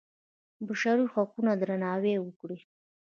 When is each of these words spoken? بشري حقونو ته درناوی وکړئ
بشري 0.67 1.05
حقونو 1.13 1.51
ته 1.53 1.59
درناوی 1.61 2.15
وکړئ 2.19 2.59